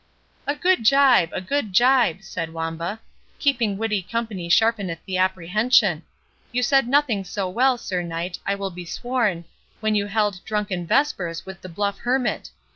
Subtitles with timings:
[0.47, 1.29] "A good gibe!
[1.31, 3.01] a good gibe!" said Wamba;
[3.37, 6.01] "keeping witty company sharpeneth the apprehension.
[6.51, 9.45] You said nothing so well, Sir Knight, I will be sworn,
[9.79, 12.49] when you held drunken vespers with the bluff Hermit.